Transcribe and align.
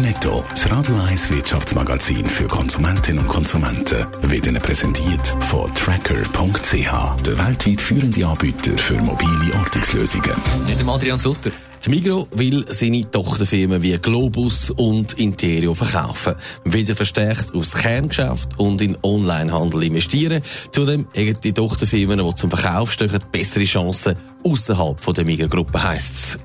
Netto, 0.00 0.44
das 0.50 0.70
Radio 0.70 0.96
1 1.08 1.30
Wirtschaftsmagazin 1.30 2.26
für 2.26 2.46
Konsumentinnen 2.48 3.20
und 3.20 3.28
Konsumenten, 3.28 4.06
wird 4.22 4.46
Ihnen 4.46 4.60
präsentiert 4.60 5.26
von 5.48 5.72
Tracker.ch, 5.74 7.22
der 7.22 7.38
weltweit 7.38 7.80
führende 7.80 8.26
Anbieter 8.26 8.76
für 8.76 8.94
mobile 8.94 9.54
Ortungslösungen. 9.58 10.32
Mit 10.66 10.80
dem 10.80 10.88
Adrian 10.88 11.18
Sutter. 11.18 11.50
Die 11.84 11.90
Migro 11.90 12.26
will 12.34 12.64
seine 12.68 13.08
Tochterfirmen 13.10 13.82
wie 13.82 13.96
Globus 13.98 14.70
und 14.70 15.12
Interio 15.18 15.74
verkaufen, 15.74 16.34
wieder 16.64 16.96
verstärkt 16.96 17.54
aufs 17.54 17.74
Kerngeschäft 17.74 18.58
und 18.58 18.80
in 18.80 18.96
Onlinehandel 19.02 19.84
investieren. 19.84 20.42
Zudem 20.72 21.06
haben 21.16 21.40
die 21.42 21.52
Tochterfirmen, 21.52 22.18
die 22.18 22.34
zum 22.34 22.50
Verkauf 22.50 22.90
stehen, 22.90 23.18
bessere 23.30 23.64
Chancen 23.64 24.16
außerhalb 24.42 25.14
der 25.14 25.24
Migro-Gruppe, 25.24 25.82
heisst 25.82 26.14
es. 26.16 26.38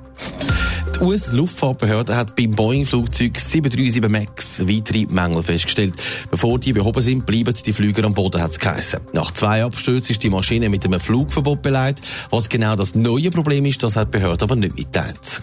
Die 1.00 1.06
US-Luftfahrtbehörde 1.06 2.14
hat 2.14 2.36
beim 2.36 2.52
Boeing-Flugzeug 2.52 3.40
737 3.40 4.10
MAX 4.10 4.68
weitere 4.68 5.06
Mängel 5.10 5.44
festgestellt. 5.44 5.94
Bevor 6.30 6.60
die 6.60 6.74
behoben 6.74 7.02
sind, 7.02 7.26
bleiben 7.26 7.54
die 7.66 7.72
Flüger 7.72 8.04
am 8.04 8.14
Boden, 8.14 8.42
hat 8.42 8.52
es 8.52 8.60
geheißen. 8.60 9.00
Nach 9.14 9.32
zwei 9.32 9.64
Abstürzen 9.64 10.12
ist 10.12 10.24
die 10.24 10.30
Maschine 10.30 10.68
mit 10.68 10.84
einem 10.84 11.00
Flugverbot 11.00 11.62
beleidigt. 11.62 12.06
Was 12.32 12.50
genau 12.50 12.76
das 12.76 12.96
neue 12.96 13.32
Problem 13.32 13.66
ist, 13.66 13.82
das 13.82 13.96
hat 13.96 14.14
die 14.14 14.20
Behörde 14.20 14.44
aber 14.44 14.58
nicht 14.58 14.76
mitgeteilt. 14.76 15.42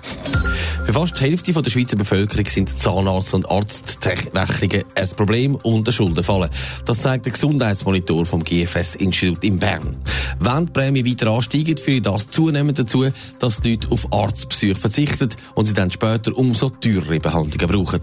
Für 0.87 0.93
fast 0.93 1.19
die 1.19 1.25
Hälfte 1.25 1.53
der 1.53 1.69
Schweizer 1.69 1.97
Bevölkerung 1.97 2.47
sind 2.47 2.79
Zahnarzt- 2.79 3.35
und 3.35 3.51
Arztrechnungen 3.51 4.85
ein 4.95 5.09
Problem 5.17 5.57
und 5.57 5.89
eine 5.89 5.93
Schuldenfalle. 5.93 6.49
Das 6.85 7.01
zeigt 7.01 7.27
der 7.27 7.33
Gesundheitsmonitor 7.33 8.25
vom 8.25 8.45
GFS-Institut 8.45 9.43
in 9.43 9.59
Bern. 9.59 9.97
Wenn 10.39 10.67
die 10.67 10.73
Prämie 10.73 11.05
weiter 11.05 11.33
ansteigen, 11.33 11.77
führt 11.77 12.07
das 12.07 12.31
zunehmend 12.31 12.79
dazu, 12.79 13.05
dass 13.41 13.59
die 13.59 13.73
Leute 13.73 13.91
auf 13.91 14.13
Arztbesuche 14.13 14.77
verzichten 14.77 15.31
und 15.57 15.67
sie 15.67 15.75
dann 15.75 15.91
später 15.91 16.39
umso 16.39 16.71
teurere 16.71 17.19
Behandlungen 17.19 17.67
brauchen. 17.67 18.01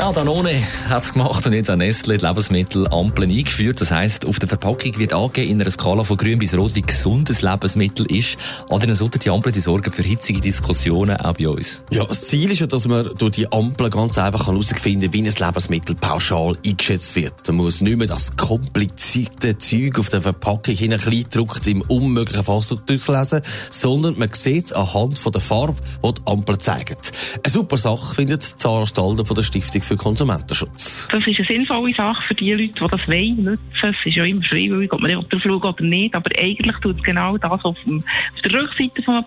Ja, 0.00 0.10
Danone 0.12 0.66
hat 0.88 1.02
es 1.02 1.12
gemacht 1.12 1.46
und 1.46 1.52
jetzt 1.52 1.70
auch 1.70 1.76
Nestle 1.76 2.16
die 2.16 2.24
Lebensmittelampeln 2.24 3.30
eingeführt. 3.30 3.82
Das 3.82 3.90
heisst, 3.90 4.24
auf 4.24 4.38
der 4.38 4.48
Verpackung 4.48 4.96
wird 4.96 5.12
angegeben, 5.12 5.50
in 5.50 5.60
einer 5.60 5.70
Skala 5.70 6.04
von 6.04 6.16
grün 6.16 6.38
bis 6.38 6.56
rot, 6.56 6.74
wie 6.74 6.80
gesundes 6.80 7.42
Lebensmittel 7.42 8.06
ist. 8.06 8.38
Adrian 8.70 8.96
Sutter, 8.96 9.18
die 9.18 9.28
Ampeln 9.28 9.52
die 9.52 9.60
sorgen 9.60 9.92
für 9.92 10.02
hitzige 10.02 10.40
Diskussionen 10.40 11.18
auch 11.18 11.34
bei 11.34 11.50
uns. 11.50 11.82
Ja, 11.90 12.06
das 12.06 12.24
Ziel 12.24 12.50
ist 12.50 12.60
ja, 12.60 12.66
dass 12.66 12.88
man 12.88 13.10
durch 13.18 13.32
die 13.32 13.52
Ampeln 13.52 13.90
ganz 13.90 14.16
einfach 14.16 14.46
herausfinden 14.46 15.02
kann, 15.02 15.12
wie 15.12 15.18
ein 15.18 15.34
Lebensmittel 15.38 15.94
pauschal 15.96 16.56
eingeschätzt 16.64 17.14
wird. 17.14 17.34
Man 17.48 17.56
muss 17.56 17.82
nicht 17.82 17.98
mehr 17.98 18.06
das 18.06 18.34
komplizierte 18.38 19.58
Zeug 19.58 19.98
auf 19.98 20.08
der 20.08 20.22
Verpackung 20.22 20.76
hin 20.76 20.96
kleingedruckt 20.96 21.66
im 21.66 21.82
unmöglichen 21.82 22.44
Fass 22.44 22.74
durchlesen, 22.86 23.42
sondern 23.68 24.18
man 24.18 24.30
sieht 24.32 24.64
es 24.64 24.72
anhand 24.72 25.18
von 25.18 25.32
der 25.32 25.42
Farbe, 25.42 25.76
die 26.02 26.14
die 26.14 26.22
Ampel 26.24 26.56
zeigt. 26.56 27.12
Eine 27.44 27.52
super 27.52 27.76
Sache 27.76 28.14
findet 28.14 28.42
Zara 28.42 28.86
Stalder 28.86 29.26
von 29.26 29.36
der 29.36 29.42
Stiftung 29.42 29.82
für 29.90 29.96
Konsumentenschutz. 29.96 31.08
Das 31.10 31.26
ist 31.26 31.38
eine 31.38 31.46
sinnvolle 31.46 31.92
Sache 31.92 32.22
für 32.28 32.34
die 32.34 32.52
Leute, 32.52 32.68
die 32.68 32.90
das 32.90 33.08
wollen, 33.08 33.44
nutzen. 33.44 33.94
Es 33.98 34.06
ist 34.06 34.14
ja 34.16 34.24
immer 34.24 34.42
freiwillig, 34.42 34.92
ob 34.92 35.00
man 35.00 35.10
drauf 35.10 35.42
schaut 35.42 35.64
oder 35.64 35.84
nicht, 35.84 36.14
aber 36.14 36.30
eigentlich 36.40 36.76
tut 36.76 36.96
es 36.96 37.02
genau 37.02 37.36
das, 37.36 37.50
was 37.50 37.64
auf, 37.64 37.76
der 37.84 38.52
Rückseite 38.52 39.02
von 39.02 39.16
einem 39.16 39.24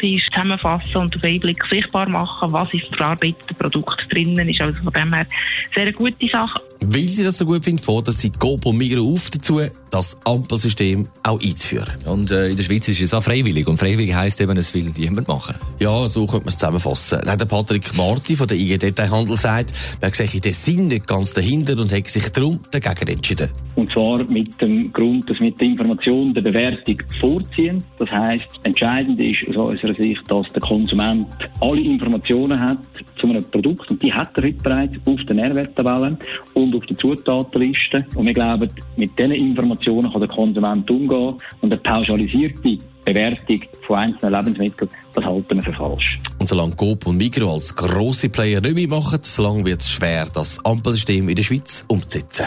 ist, 0.00 0.32
zusammenfassen 0.32 0.96
und 0.96 1.14
auf 1.14 1.22
einen 1.22 1.40
Blick 1.40 1.62
sichtbar 1.68 2.08
machen, 2.08 2.50
was 2.50 2.72
ist 2.72 2.86
verarbeitete 2.96 3.54
Produkt 3.54 4.06
drinnen 4.10 4.48
ist. 4.48 4.60
Also 4.60 4.82
von 4.82 4.92
dem 4.94 5.12
her 5.12 5.26
sehr 5.74 5.82
eine 5.82 5.92
gute 5.92 6.26
Sache. 6.30 6.62
Weil 6.80 7.08
sie 7.08 7.24
das 7.24 7.38
so 7.38 7.46
gut 7.46 7.64
findet, 7.64 7.84
fordert 7.84 8.18
sie 8.18 8.32
und 8.40 8.76
Migros 8.76 9.16
auf 9.16 9.30
dazu, 9.30 9.60
das 9.90 10.16
Ampelsystem 10.24 11.08
auch 11.22 11.40
einzuführen. 11.40 11.94
Und 12.06 12.30
äh, 12.30 12.48
in 12.48 12.56
der 12.56 12.64
Schweiz 12.64 12.86
ist 12.88 13.00
es 13.00 13.14
auch 13.14 13.22
freiwillig. 13.22 13.66
Und 13.66 13.78
freiwillig 13.78 14.14
heisst 14.14 14.40
eben, 14.40 14.56
es 14.56 14.74
will 14.74 14.92
jemand 14.96 15.28
machen. 15.28 15.54
Ja, 15.78 16.06
so 16.08 16.26
könnte 16.26 16.44
man 16.44 16.48
es 16.48 16.58
zusammenfassen. 16.58 17.20
Der 17.24 17.44
Patrick 17.46 17.96
Marti 17.96 18.36
von 18.36 18.46
der 18.46 18.56
IG 18.56 18.78
Detailhandel 18.78 19.36
sagt, 19.36 19.72
man 20.00 20.12
sehe 20.12 20.40
den 20.40 20.52
Sinn 20.52 20.88
nicht 20.88 21.06
ganz 21.06 21.32
dahinter 21.32 21.80
und 21.80 21.92
hat 21.92 22.06
sich 22.08 22.28
darum 22.30 22.60
dagegen 22.70 23.08
entschieden. 23.08 23.48
Und 23.74 23.90
zwar 23.92 24.24
mit 24.30 24.60
dem 24.60 24.92
Grund, 24.92 25.28
dass 25.28 25.38
wir 25.40 25.50
die 25.50 25.66
Information 25.66 26.34
der 26.34 26.42
Bewertung 26.42 26.96
vorziehen. 27.20 27.82
Das 27.98 28.10
heisst, 28.10 28.46
entscheidend 28.64 29.22
ist 29.22 29.56
aus 29.56 29.70
unserer 29.70 29.94
Sicht, 29.94 30.22
dass 30.28 30.46
der 30.52 30.62
Konsument 30.62 31.26
alle 31.60 31.80
Informationen 31.80 32.58
hat 32.58 32.78
zu 33.16 33.28
einem 33.28 33.44
Produkt 33.50 33.90
und 33.90 34.02
die 34.02 34.12
hat 34.12 34.36
er 34.38 34.44
heute 34.44 34.62
bereits 34.62 34.94
auf 35.04 35.20
der 35.26 35.36
Nährwerttabelle 35.36 36.18
und 36.54 36.65
auf 36.74 36.86
der 36.86 36.96
Zutatenliste. 36.96 38.04
Und 38.14 38.26
wir 38.26 38.32
glauben, 38.32 38.70
mit 38.96 39.18
diesen 39.18 39.32
Informationen 39.32 40.10
kann 40.10 40.20
der 40.20 40.30
Konsument 40.30 40.90
umgehen 40.90 41.34
und 41.60 41.72
eine 41.72 41.76
pauschalisierte 41.76 42.78
Bewertung 43.04 43.60
von 43.86 43.96
einzelnen 43.96 44.34
Lebensmitteln, 44.34 44.90
das 45.14 45.24
halten 45.24 45.54
wir 45.56 45.62
für 45.62 45.72
falsch. 45.72 46.18
Und 46.38 46.48
solange 46.48 46.74
Coop 46.74 47.06
und 47.06 47.16
Migros 47.16 47.54
als 47.54 47.76
grosse 47.76 48.28
Player 48.28 48.60
nicht 48.60 48.74
mitmachen, 48.74 49.20
solange 49.22 49.64
wird 49.64 49.80
es 49.80 49.90
schwer, 49.90 50.26
das 50.34 50.62
Ampelsystem 50.64 51.28
in 51.28 51.36
der 51.36 51.42
Schweiz 51.42 51.84
umzusetzen. 51.88 52.46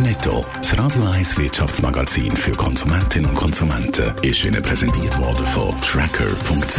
Netto, 0.00 0.44
das 0.58 0.78
Radio 0.78 1.02
1 1.02 1.38
Wirtschaftsmagazin 1.38 2.30
für 2.36 2.52
Konsumentinnen 2.52 3.30
und 3.30 3.36
Konsumenten, 3.36 4.12
ist 4.22 4.44
Ihnen 4.44 4.62
präsentiert 4.62 5.18
worden 5.18 5.44
von 5.46 5.74
Tracker.ch. 5.80 6.78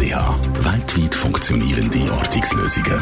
Weltweit 0.66 1.16
funktionierende 1.16 2.12
Ortungslösungen. 2.14 3.02